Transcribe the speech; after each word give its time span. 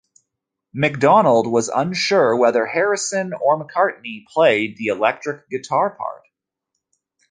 MacDonald 0.73 1.45
was 1.45 1.69
unsure 1.69 2.35
whether 2.35 2.65
Harrison 2.65 3.33
or 3.33 3.63
McCartney 3.63 4.25
played 4.25 4.75
the 4.77 4.87
electric 4.87 5.47
guitar 5.47 5.91
part. 5.95 6.23